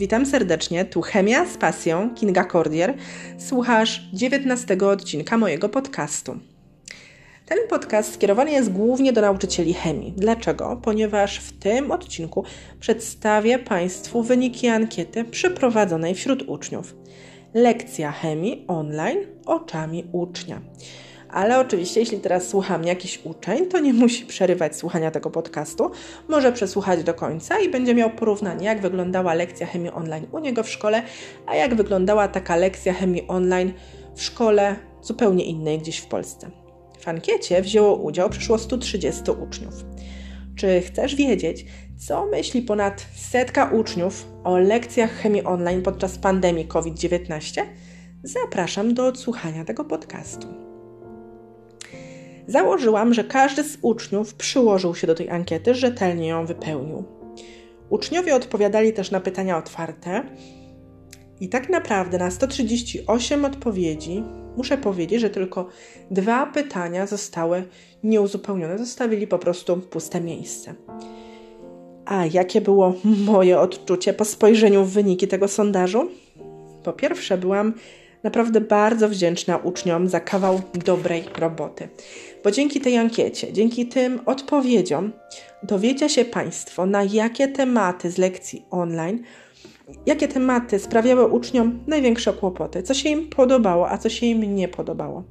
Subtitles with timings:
[0.00, 2.94] Witam serdecznie, tu Chemia z pasją, Kinga Cordier.
[3.38, 6.38] Słuchasz 19 odcinka mojego podcastu.
[7.46, 10.12] Ten podcast skierowany jest głównie do nauczycieli chemii.
[10.16, 10.80] Dlaczego?
[10.82, 12.44] Ponieważ w tym odcinku
[12.80, 16.96] przedstawię Państwu wyniki ankiety przeprowadzonej wśród uczniów.
[17.54, 20.60] Lekcja chemii online oczami ucznia.
[21.32, 25.90] Ale oczywiście, jeśli teraz słucha mnie jakiś uczeń, to nie musi przerywać słuchania tego podcastu.
[26.28, 30.62] Może przesłuchać do końca i będzie miał porównanie, jak wyglądała lekcja chemii online u niego
[30.62, 31.02] w szkole,
[31.46, 33.72] a jak wyglądała taka lekcja chemii online
[34.14, 36.50] w szkole zupełnie innej gdzieś w Polsce.
[37.00, 39.74] W ankiecie wzięło udział przyszło 130 uczniów.
[40.56, 41.66] Czy chcesz wiedzieć,
[41.98, 47.62] co myśli ponad setka uczniów o lekcjach chemii online podczas pandemii COVID-19?
[48.22, 50.69] Zapraszam do odsłuchania tego podcastu.
[52.50, 57.04] Założyłam, że każdy z uczniów przyłożył się do tej ankiety, rzetelnie ją wypełnił.
[57.90, 60.22] Uczniowie odpowiadali też na pytania otwarte,
[61.40, 64.22] i tak naprawdę na 138 odpowiedzi
[64.56, 65.68] muszę powiedzieć, że tylko
[66.10, 67.62] dwa pytania zostały
[68.04, 70.74] nieuzupełnione, zostawili po prostu puste miejsce.
[72.06, 76.10] A jakie było moje odczucie po spojrzeniu w wyniki tego sondażu?
[76.84, 77.74] Po pierwsze, byłam
[78.22, 81.88] naprawdę bardzo wdzięczna uczniom za kawał dobrej roboty.
[82.44, 85.12] Bo dzięki tej ankiecie, dzięki tym odpowiedziom,
[85.62, 89.22] dowiecie się Państwo, na jakie tematy z lekcji online,
[90.06, 94.68] jakie tematy sprawiały uczniom największe kłopoty, co się im podobało, a co się im nie
[94.68, 95.24] podobało.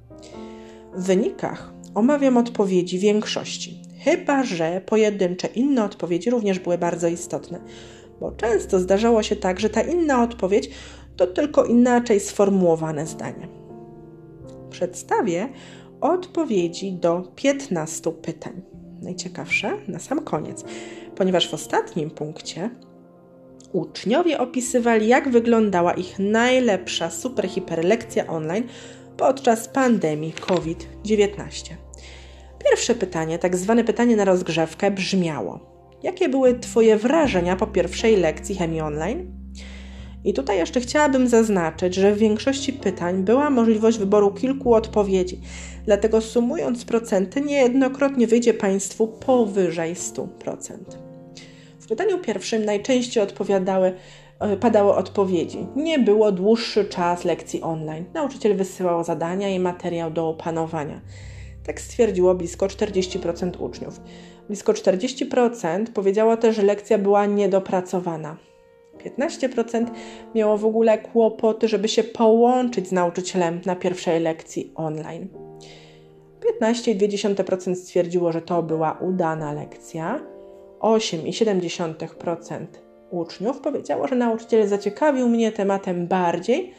[0.96, 7.60] W wynikach omawiam odpowiedzi większości, chyba że pojedyncze inne odpowiedzi również były bardzo istotne,
[8.20, 10.70] bo często zdarzało się tak, że ta inna odpowiedź
[11.20, 13.48] to tylko inaczej sformułowane zdanie.
[14.70, 15.50] Przedstawię
[16.02, 18.62] odpowiedzi do 15 pytań.
[19.02, 20.64] Najciekawsze na sam koniec,
[21.16, 22.70] ponieważ w ostatnim punkcie
[23.74, 28.64] uczniowie opisywali, jak wyglądała ich najlepsza super hiper lekcja online
[29.18, 31.74] podczas pandemii COVID-19.
[32.66, 35.60] Pierwsze pytanie, tak zwane pytanie na rozgrzewkę, brzmiało:
[36.04, 39.39] Jakie były Twoje wrażenia po pierwszej lekcji chemii online?
[40.24, 45.42] I tutaj jeszcze chciałabym zaznaczyć, że w większości pytań była możliwość wyboru kilku odpowiedzi,
[45.86, 50.28] dlatego sumując procenty niejednokrotnie wyjdzie Państwu powyżej 100%.
[51.80, 53.94] W pytaniu pierwszym najczęściej odpowiadały,
[54.40, 55.68] e, padały odpowiedzi.
[55.76, 58.06] Nie było dłuższy czas lekcji online.
[58.14, 61.02] Nauczyciel wysyłał zadania i materiał do opanowania.
[61.66, 64.02] Tak stwierdziło blisko 40% uczniów.
[64.48, 68.38] Blisko 40% powiedziało też, że lekcja była niedopracowana.
[69.06, 69.86] 15%
[70.36, 75.28] miało w ogóle kłopoty, żeby się połączyć z nauczycielem na pierwszej lekcji online.
[76.62, 80.20] 15,2% stwierdziło, że to była udana lekcja.
[80.80, 82.66] 8,7%
[83.10, 86.74] uczniów powiedziało, że nauczyciel zaciekawił mnie tematem bardziej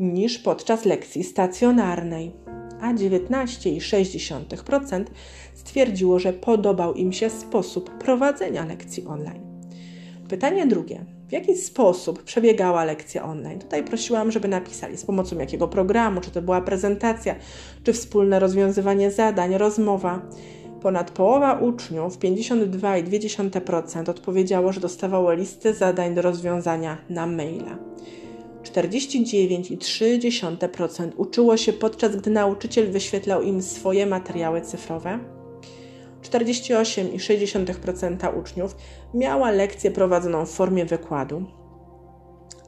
[0.00, 2.32] niż podczas lekcji stacjonarnej,
[2.80, 5.04] a 19,6%
[5.54, 9.42] stwierdziło, że podobał im się sposób prowadzenia lekcji online.
[10.28, 11.17] Pytanie drugie.
[11.28, 13.58] W jaki sposób przebiegała lekcja online?
[13.58, 17.34] Tutaj prosiłam, żeby napisali z pomocą jakiego programu, czy to była prezentacja,
[17.84, 20.22] czy wspólne rozwiązywanie zadań, rozmowa.
[20.82, 27.78] Ponad połowa uczniów, 52,2%, odpowiedziało, że dostawało listy zadań do rozwiązania na maila.
[28.62, 35.37] 49,3% uczyło się podczas gdy nauczyciel wyświetlał im swoje materiały cyfrowe.
[36.22, 38.76] 48,6% uczniów
[39.14, 41.44] miała lekcję prowadzoną w formie wykładu,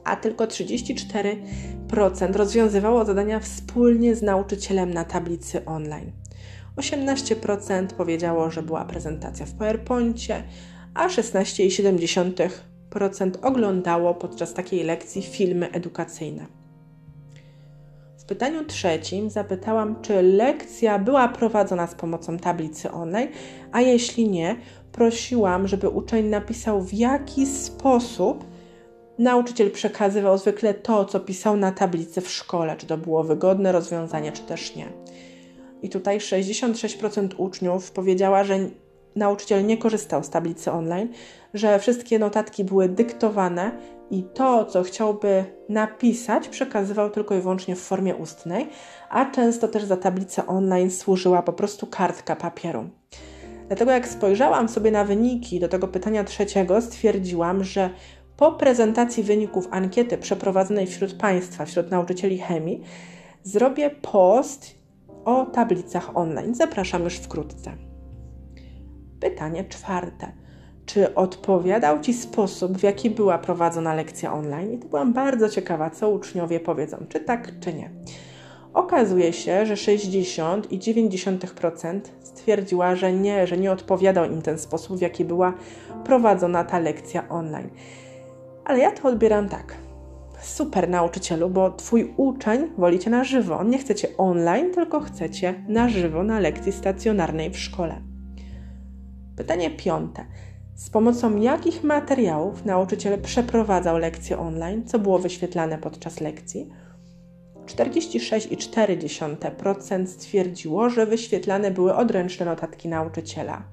[0.03, 6.11] a tylko 34% rozwiązywało zadania wspólnie z nauczycielem na tablicy online.
[6.77, 10.43] 18% powiedziało, że była prezentacja w PowerPoincie,
[10.93, 16.60] a 16,7% oglądało podczas takiej lekcji filmy edukacyjne
[18.31, 23.27] pytaniu trzecim zapytałam, czy lekcja była prowadzona z pomocą tablicy online,
[23.71, 24.55] a jeśli nie,
[24.91, 28.43] prosiłam, żeby uczeń napisał, w jaki sposób
[29.19, 34.31] nauczyciel przekazywał zwykle to, co pisał na tablicy w szkole, czy to było wygodne rozwiązanie,
[34.31, 34.87] czy też nie.
[35.81, 38.59] I tutaj 66% uczniów powiedziała, że
[39.15, 41.09] nauczyciel nie korzystał z tablicy online,
[41.53, 43.71] że wszystkie notatki były dyktowane
[44.11, 48.69] i to, co chciałby napisać, przekazywał tylko i wyłącznie w formie ustnej,
[49.09, 52.89] a często też za tablicę online służyła po prostu kartka papieru.
[53.67, 57.89] Dlatego jak spojrzałam sobie na wyniki do tego pytania trzeciego, stwierdziłam, że
[58.37, 62.81] po prezentacji wyników ankiety przeprowadzonej wśród Państwa, wśród nauczycieli chemii,
[63.43, 64.75] zrobię post
[65.25, 66.55] o tablicach online.
[66.55, 67.90] Zapraszam już wkrótce.
[69.21, 70.31] Pytanie czwarte.
[70.85, 74.71] czy odpowiadał Ci sposób, w jaki była prowadzona lekcja online?
[74.71, 77.89] I to byłam bardzo ciekawa, co uczniowie powiedzą, czy tak, czy nie.
[78.73, 85.25] Okazuje się, że 60,9% stwierdziła, że nie, że nie odpowiadał im ten sposób, w jaki
[85.25, 85.53] była
[86.05, 87.69] prowadzona ta lekcja online.
[88.65, 89.75] Ale ja to odbieram tak.
[90.41, 93.63] Super nauczycielu, bo twój uczeń wolicie na żywo.
[93.63, 98.10] Nie chcecie online, tylko chcecie na żywo na lekcji stacjonarnej w szkole.
[99.41, 100.25] Pytanie piąte.
[100.75, 106.69] Z pomocą jakich materiałów nauczyciel przeprowadzał lekcje online, co było wyświetlane podczas lekcji?
[107.65, 113.63] 46,4% stwierdziło, że wyświetlane były odręczne notatki nauczyciela.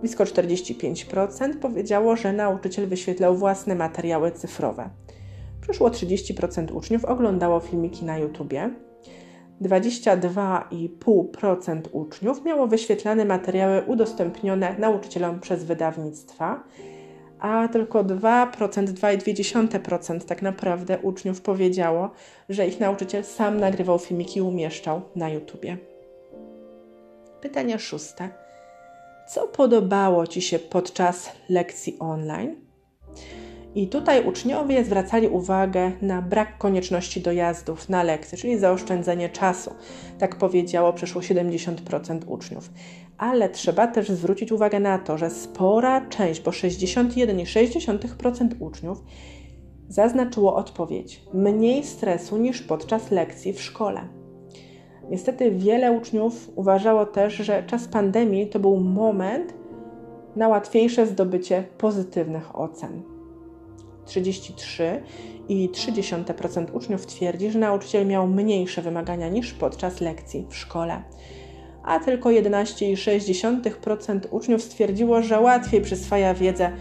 [0.00, 4.90] Blisko 45% powiedziało, że nauczyciel wyświetlał własne materiały cyfrowe.
[5.60, 8.70] Przyszło 30% uczniów oglądało filmiki na YouTubie.
[9.62, 16.64] 22,5% uczniów miało wyświetlane materiały udostępnione nauczycielom przez wydawnictwa,
[17.38, 22.10] a tylko 2%, 2,2% tak naprawdę uczniów powiedziało,
[22.48, 25.78] że ich nauczyciel sam nagrywał filmiki i umieszczał na YouTubie.
[27.40, 28.28] Pytanie szóste.
[29.28, 32.63] Co podobało Ci się podczas lekcji online?
[33.74, 39.70] I tutaj uczniowie zwracali uwagę na brak konieczności dojazdów na lekcje, czyli zaoszczędzenie czasu.
[40.18, 42.70] Tak powiedziało przeszło 70% uczniów.
[43.18, 49.02] Ale trzeba też zwrócić uwagę na to, że spora część, bo 61,6% uczniów
[49.88, 54.00] zaznaczyło odpowiedź mniej stresu niż podczas lekcji w szkole.
[55.10, 59.54] Niestety wiele uczniów uważało też, że czas pandemii to był moment
[60.36, 63.13] na łatwiejsze zdobycie pozytywnych ocen.
[64.06, 71.02] 33,3% uczniów twierdzi, że nauczyciel miał mniejsze wymagania niż podczas lekcji w szkole.
[71.84, 76.72] A tylko 11,6% uczniów stwierdziło, że łatwiej przyswaja wiedzę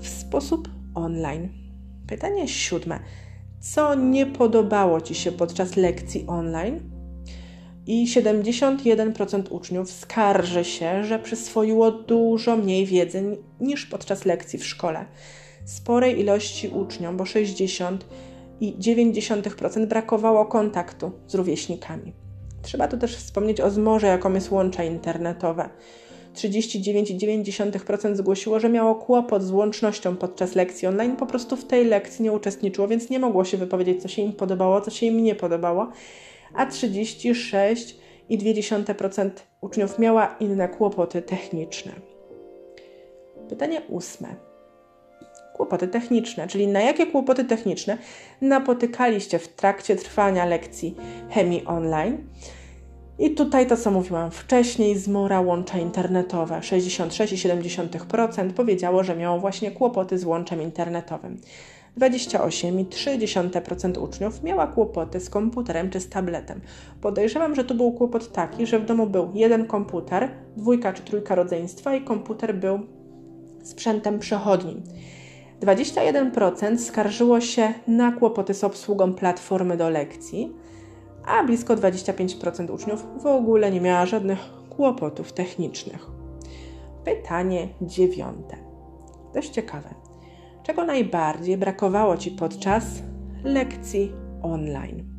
[0.00, 1.48] w sposób online.
[2.06, 3.00] Pytanie siódme.
[3.60, 6.80] Co nie podobało Ci się podczas lekcji online?
[7.86, 15.04] I 71% uczniów skarży się, że przyswoiło dużo mniej wiedzy niż podczas lekcji w szkole
[15.64, 18.06] sporej ilości uczniom, bo 60
[18.60, 22.12] i 90% brakowało kontaktu z rówieśnikami.
[22.62, 25.68] Trzeba tu też wspomnieć o zmorze, jaką jest łącza internetowe.
[26.34, 32.22] 39,9% zgłosiło, że miało kłopot z łącznością podczas lekcji online, po prostu w tej lekcji
[32.22, 35.34] nie uczestniczyło, więc nie mogło się wypowiedzieć, co się im podobało, co się im nie
[35.34, 35.90] podobało,
[36.54, 39.30] a 36,2%
[39.60, 41.92] uczniów miała inne kłopoty techniczne.
[43.48, 44.51] Pytanie ósme
[45.62, 47.98] kłopoty techniczne, czyli na jakie kłopoty techniczne
[48.40, 50.96] napotykaliście w trakcie trwania lekcji
[51.30, 52.18] chemii online.
[53.18, 56.60] I tutaj to, co mówiłam wcześniej, zmora łącza internetowe.
[56.60, 61.40] 66,7% powiedziało, że miało właśnie kłopoty z łączem internetowym.
[61.98, 66.60] 28,3% uczniów miała kłopoty z komputerem czy z tabletem.
[67.00, 71.34] Podejrzewam, że tu był kłopot taki, że w domu był jeden komputer, dwójka czy trójka
[71.34, 72.80] rodzeństwa i komputer był
[73.62, 74.82] sprzętem przechodnim.
[75.62, 80.52] 21% skarżyło się na kłopoty z obsługą platformy do lekcji,
[81.26, 84.38] a blisko 25% uczniów w ogóle nie miała żadnych
[84.70, 86.06] kłopotów technicznych.
[87.04, 88.56] Pytanie dziewiąte.
[89.34, 89.94] Dość ciekawe.
[90.62, 92.84] Czego najbardziej brakowało Ci podczas
[93.44, 95.12] lekcji online?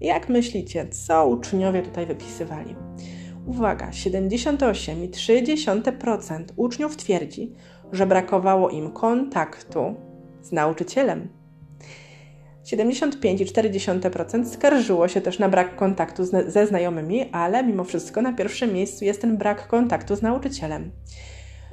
[0.00, 2.74] Jak myślicie, co uczniowie tutaj wypisywali?
[3.46, 7.52] Uwaga, 78,3% uczniów twierdzi,
[7.92, 9.94] że brakowało im kontaktu
[10.42, 11.28] z nauczycielem.
[12.64, 18.72] 75,4% skarżyło się też na brak kontaktu z, ze znajomymi, ale mimo wszystko na pierwszym
[18.72, 20.90] miejscu jest ten brak kontaktu z nauczycielem.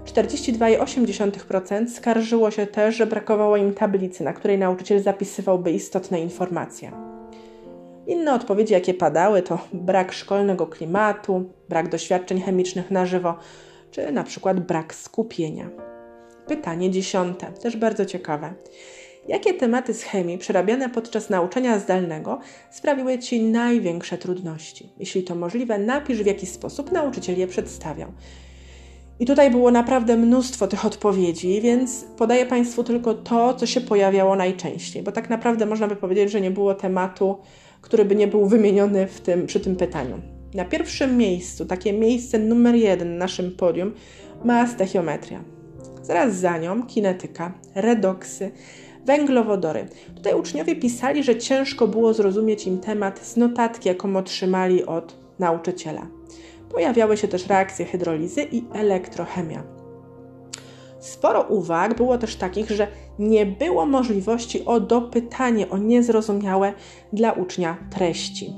[0.06, 6.92] 42,8% skarżyło się też, że brakowało im tablicy, na której nauczyciel zapisywałby istotne informacje.
[8.08, 13.36] Inne odpowiedzi, jakie padały, to brak szkolnego klimatu, brak doświadczeń chemicznych na żywo,
[13.92, 15.70] czy na przykład brak skupienia.
[16.48, 18.54] Pytanie dziesiąte, też bardzo ciekawe.
[19.28, 22.40] Jakie tematy z chemii przerabiane podczas nauczania zdalnego
[22.72, 24.90] sprawiły Ci największe trudności?
[25.00, 28.12] Jeśli to możliwe, napisz w jaki sposób nauczyciel je przedstawiał.
[29.20, 34.36] I tutaj było naprawdę mnóstwo tych odpowiedzi, więc podaję Państwu tylko to, co się pojawiało
[34.36, 37.38] najczęściej, bo tak naprawdę można by powiedzieć, że nie było tematu,
[37.82, 40.22] który by nie był wymieniony w tym, przy tym pytaniu.
[40.54, 43.94] Na pierwszym miejscu, takie miejsce numer jeden na naszym podium,
[44.44, 45.55] ma stechiometria.
[46.06, 48.52] Zaraz za nią kinetyka, redoksy,
[49.06, 49.86] węglowodory.
[50.16, 56.08] Tutaj uczniowie pisali, że ciężko było zrozumieć im temat z notatki, jaką otrzymali od nauczyciela.
[56.72, 59.64] Pojawiały się też reakcje hydrolizy i elektrochemia.
[61.00, 62.88] Sporo uwag było też takich, że
[63.20, 66.74] nie było możliwości o dopytanie o niezrozumiałe
[67.14, 68.54] dla ucznia treści.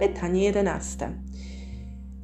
[0.00, 1.23] Pytanie jedenaste.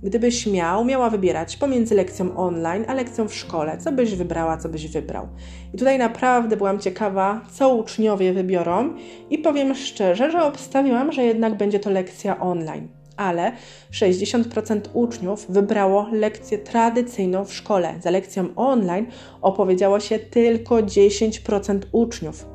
[0.02, 4.68] Gdybyś miał, miała wybierać pomiędzy lekcją online a lekcją w szkole, co byś wybrała, co
[4.68, 5.28] byś wybrał?
[5.74, 8.94] I tutaj naprawdę byłam ciekawa, co uczniowie wybiorą,
[9.30, 12.88] i powiem szczerze, że obstawiłam, że jednak będzie to lekcja online.
[13.16, 13.52] Ale
[13.92, 17.94] 60% uczniów wybrało lekcję tradycyjną w szkole.
[18.02, 19.06] Za lekcją online
[19.42, 22.46] opowiedziało się tylko 10% uczniów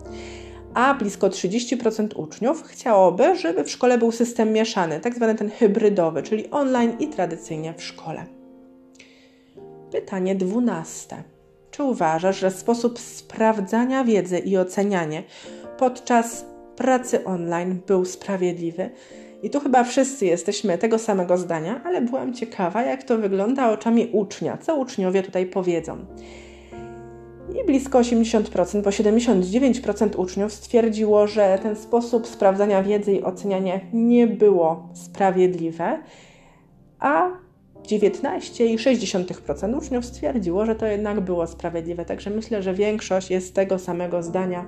[0.75, 6.24] a blisko 30% uczniów chciałoby, żeby w szkole był system mieszany, tak zwany ten hybrydowy,
[6.24, 8.25] czyli online i tradycyjnie w szkole.
[9.91, 11.24] Pytanie dwunaste.
[11.72, 15.24] Czy uważasz, że sposób sprawdzania wiedzy i ocenianie
[15.77, 18.89] podczas pracy online był sprawiedliwy?
[19.44, 24.10] I tu chyba wszyscy jesteśmy tego samego zdania, ale byłam ciekawa, jak to wygląda oczami
[24.12, 26.05] ucznia, co uczniowie tutaj powiedzą.
[27.54, 34.28] I blisko 80%, bo 79% uczniów stwierdziło, że ten sposób sprawdzania wiedzy i oceniania nie
[34.28, 36.00] było sprawiedliwe,
[37.00, 37.30] a
[37.84, 42.06] 19,6% uczniów stwierdziło, że to jednak było sprawiedliwe.
[42.06, 44.66] Także myślę, że większość jest tego samego zdania,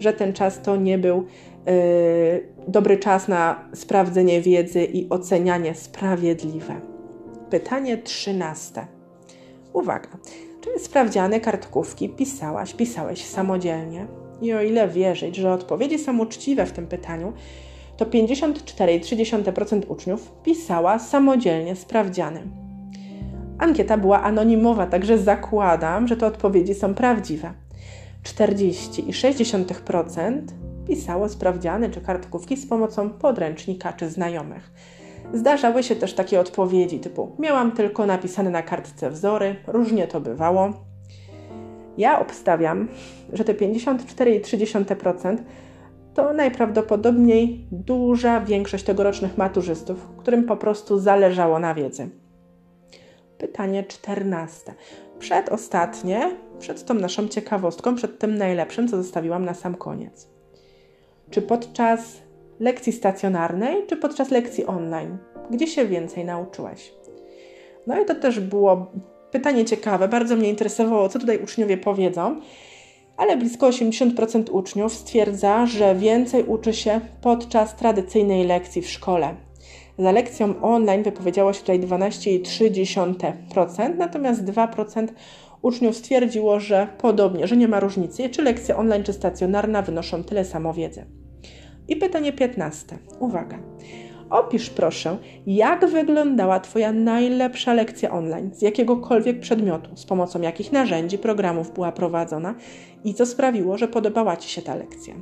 [0.00, 1.26] że ten czas to nie był
[1.66, 1.72] yy,
[2.68, 6.80] dobry czas na sprawdzenie wiedzy i ocenianie sprawiedliwe.
[7.50, 8.86] Pytanie 13.
[9.72, 10.08] Uwaga.
[10.64, 14.06] Czy sprawdziane kartkówki pisałaś, pisałeś samodzielnie?
[14.42, 17.32] I o ile wierzyć, że odpowiedzi są uczciwe w tym pytaniu,
[17.96, 22.42] to 54,3% uczniów pisała samodzielnie sprawdziany.
[23.58, 27.52] Ankieta była anonimowa, także zakładam, że te odpowiedzi są prawdziwe.
[28.24, 30.42] 40,6%
[30.88, 34.72] pisało sprawdziany czy kartkówki z pomocą podręcznika czy znajomych.
[35.32, 40.72] Zdarzały się też takie odpowiedzi typu: Miałam tylko napisane na kartce wzory, różnie to bywało.
[41.98, 42.88] Ja obstawiam,
[43.32, 45.36] że te 54,3%
[46.14, 52.08] to najprawdopodobniej duża większość tegorocznych maturzystów, którym po prostu zależało na wiedzy.
[53.38, 54.74] Pytanie czternaste.
[55.18, 60.28] Przedostatnie, przed tą naszą ciekawostką, przed tym najlepszym, co zostawiłam na sam koniec.
[61.30, 62.22] Czy podczas
[62.62, 65.18] lekcji stacjonarnej czy podczas lekcji online?
[65.50, 66.92] Gdzie się więcej nauczyłeś?
[67.86, 68.92] No i to też było
[69.30, 72.40] pytanie ciekawe, bardzo mnie interesowało, co tutaj uczniowie powiedzą,
[73.16, 79.34] ale blisko 80% uczniów stwierdza, że więcej uczy się podczas tradycyjnej lekcji w szkole.
[79.98, 85.08] Za lekcją online wypowiedziało się tutaj 12,3%, natomiast 2%
[85.62, 90.44] uczniów stwierdziło, że podobnie, że nie ma różnicy, czy lekcja online, czy stacjonarna wynoszą tyle
[90.44, 91.21] samo wiedzy.
[91.88, 92.98] I pytanie 15.
[93.18, 93.58] Uwaga.
[94.30, 101.18] Opisz proszę, jak wyglądała Twoja najlepsza lekcja online z jakiegokolwiek przedmiotu, z pomocą jakich narzędzi,
[101.18, 102.54] programów była prowadzona
[103.04, 105.14] i co sprawiło, że podobała Ci się ta lekcja.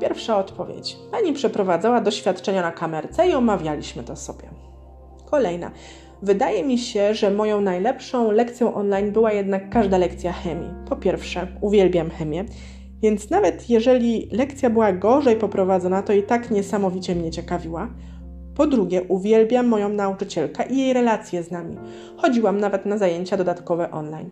[0.00, 0.96] Pierwsza odpowiedź.
[1.10, 4.44] Pani przeprowadzała doświadczenia na kamerce i omawialiśmy to sobie.
[5.30, 5.70] Kolejna.
[6.22, 10.70] Wydaje mi się, że moją najlepszą lekcją online była jednak każda lekcja chemii.
[10.88, 12.44] Po pierwsze, uwielbiam chemię
[13.02, 17.90] więc nawet jeżeli lekcja była gorzej poprowadzona, to i tak niesamowicie mnie ciekawiła.
[18.54, 21.76] Po drugie, uwielbiam moją nauczycielkę i jej relacje z nami.
[22.16, 24.30] Chodziłam nawet na zajęcia dodatkowe online.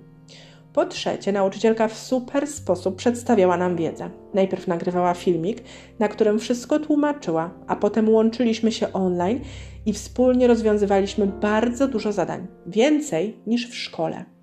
[0.73, 4.11] Po trzecie, nauczycielka w super sposób przedstawiała nam wiedzę.
[4.35, 5.63] Najpierw nagrywała filmik,
[5.99, 9.41] na którym wszystko tłumaczyła, a potem łączyliśmy się online
[9.87, 14.36] i wspólnie rozwiązywaliśmy bardzo dużo zadań więcej niż w szkole.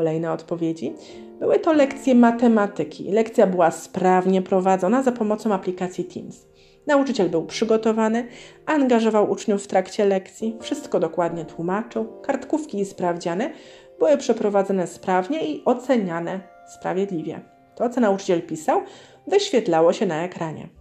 [0.00, 0.94] Kolejne odpowiedzi.
[1.40, 3.10] Były to lekcje matematyki.
[3.10, 6.46] Lekcja była sprawnie prowadzona za pomocą aplikacji Teams.
[6.86, 8.26] Nauczyciel był przygotowany,
[8.66, 13.52] angażował uczniów w trakcie lekcji, wszystko dokładnie tłumaczył, kartkówki i sprawdziany
[13.98, 16.40] były przeprowadzone sprawnie i oceniane
[16.78, 17.40] sprawiedliwie.
[17.76, 18.82] To, co nauczyciel pisał,
[19.26, 20.79] wyświetlało się na ekranie.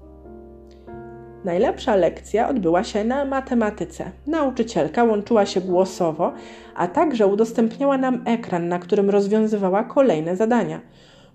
[1.46, 4.12] Najlepsza lekcja odbyła się na matematyce.
[4.28, 6.34] Nauczycielka łączyła się głosowo,
[6.76, 10.82] a także udostępniała nam ekran, na którym rozwiązywała kolejne zadania.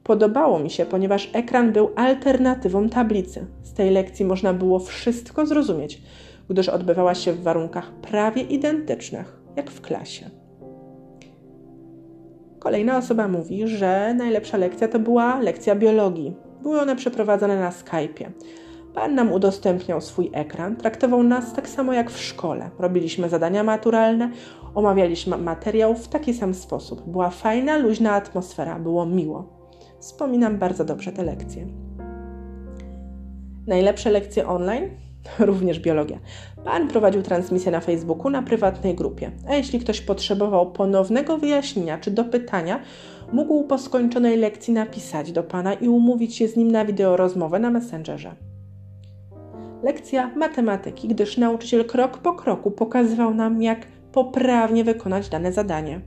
[0.04, 3.46] Podobało mi się, ponieważ ekran był alternatywą tablicy.
[3.62, 6.02] Z tej lekcji można było wszystko zrozumieć,
[6.50, 10.30] gdyż odbywała się w warunkach prawie identycznych jak w klasie.
[12.58, 16.36] Kolejna osoba mówi, że najlepsza lekcja to była lekcja biologii.
[16.62, 18.30] Były one przeprowadzone na Skype'ie.
[18.94, 22.70] Pan nam udostępniał swój ekran, traktował nas tak samo jak w szkole.
[22.78, 24.30] Robiliśmy zadania maturalne,
[24.74, 27.08] omawialiśmy materiał w taki sam sposób.
[27.08, 29.48] Była fajna, luźna atmosfera, było miło.
[30.00, 31.66] Wspominam bardzo dobrze te lekcje.
[33.66, 34.90] Najlepsze lekcje online?
[35.38, 36.18] również biologia.
[36.64, 42.10] Pan prowadził transmisję na Facebooku na prywatnej grupie, a jeśli ktoś potrzebował ponownego wyjaśnienia czy
[42.10, 42.80] dopytania,
[43.32, 47.70] mógł po skończonej lekcji napisać do pana i umówić się z nim na wideorozmowę na
[47.70, 48.53] Messengerze.
[49.84, 56.00] Lekcja matematyki, gdyż nauczyciel krok po kroku pokazywał nam, jak poprawnie wykonać dane zadanie.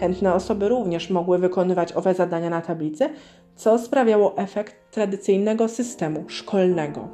[0.00, 3.08] Chętne osoby również mogły wykonywać owe zadania na tablicy,
[3.56, 7.08] co sprawiało efekt tradycyjnego systemu szkolnego.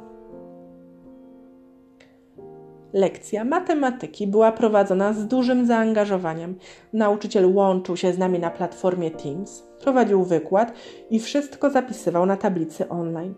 [2.93, 6.55] Lekcja matematyki była prowadzona z dużym zaangażowaniem.
[6.93, 10.73] Nauczyciel łączył się z nami na platformie Teams, prowadził wykład
[11.09, 13.35] i wszystko zapisywał na tablicy online.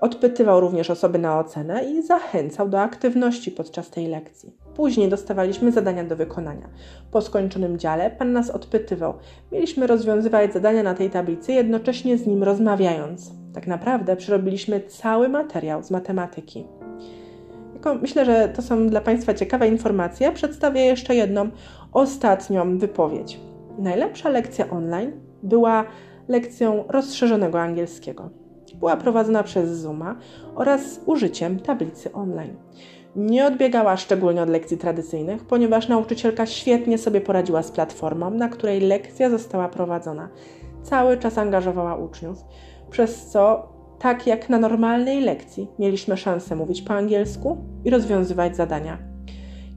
[0.00, 4.56] Odpytywał również osoby na ocenę i zachęcał do aktywności podczas tej lekcji.
[4.74, 6.68] Później dostawaliśmy zadania do wykonania.
[7.10, 9.14] Po skończonym dziale pan nas odpytywał.
[9.52, 13.32] Mieliśmy rozwiązywać zadania na tej tablicy, jednocześnie z nim rozmawiając.
[13.54, 16.66] Tak naprawdę przerobiliśmy cały materiał z matematyki.
[18.00, 20.32] Myślę, że to są dla Państwa ciekawe informacje.
[20.32, 21.50] Przedstawię jeszcze jedną
[21.92, 23.40] ostatnią wypowiedź.
[23.78, 25.12] Najlepsza lekcja online
[25.42, 25.84] była
[26.28, 28.30] lekcją rozszerzonego angielskiego
[28.78, 30.16] była prowadzona przez Zooma
[30.54, 32.56] oraz użyciem tablicy online.
[33.16, 38.80] Nie odbiegała szczególnie od lekcji tradycyjnych, ponieważ nauczycielka świetnie sobie poradziła z platformą, na której
[38.80, 40.28] lekcja została prowadzona.
[40.82, 42.44] Cały czas angażowała uczniów,
[42.90, 48.98] przez co, tak jak na normalnej lekcji, mieliśmy szansę mówić po angielsku i rozwiązywać zadania.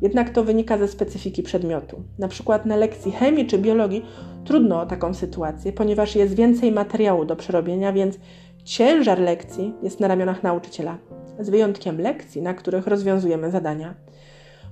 [0.01, 2.03] Jednak to wynika ze specyfiki przedmiotu.
[2.19, 4.05] Na przykład na lekcji chemii czy biologii
[4.45, 8.19] trudno o taką sytuację, ponieważ jest więcej materiału do przerobienia, więc
[8.71, 10.97] Ciężar lekcji jest na ramionach nauczyciela,
[11.39, 13.93] z wyjątkiem lekcji, na których rozwiązujemy zadania.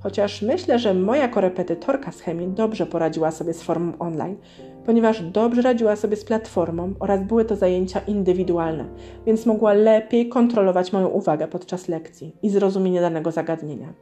[0.04, 4.38] Chociaż myślę, że moja korepetytorka z chemii dobrze poradziła sobie z formą online,
[4.86, 8.86] ponieważ dobrze radziła sobie z platformą oraz były to zajęcia indywidualne,
[9.26, 13.94] więc mogła lepiej kontrolować moją uwagę podczas lekcji i zrozumienie danego zagadnienia.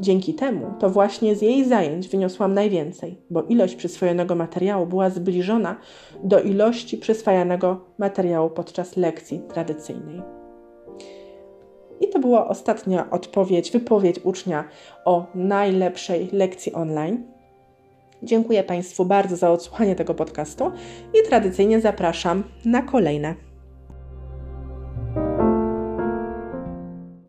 [0.00, 5.76] Dzięki temu to właśnie z jej zajęć wyniosłam najwięcej, bo ilość przyswojonego materiału była zbliżona
[6.24, 10.22] do ilości przyswajanego materiału podczas lekcji tradycyjnej.
[12.00, 14.64] I to była ostatnia odpowiedź, wypowiedź ucznia
[15.04, 17.26] o najlepszej lekcji online.
[18.22, 20.72] Dziękuję Państwu bardzo za odsłuchanie tego podcastu
[21.14, 23.47] i tradycyjnie zapraszam na kolejne.